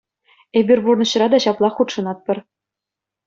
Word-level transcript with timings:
Эпир 0.61 0.79
пурнӑҫра 0.85 1.27
та 1.33 1.39
ҫаплах 1.45 1.73
хутшӑнатпӑр. 1.81 2.37